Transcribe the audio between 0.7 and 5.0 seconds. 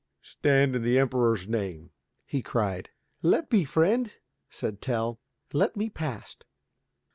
in the Emperor's name," he cried. "Let be, friend," said